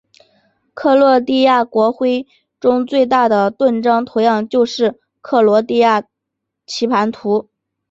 [0.73, 2.25] 克罗地亚国徽
[2.59, 6.03] 中最大的盾章图样就是克罗地亚
[6.65, 7.51] 棋盘图。